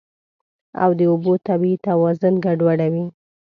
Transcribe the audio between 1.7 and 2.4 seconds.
توازن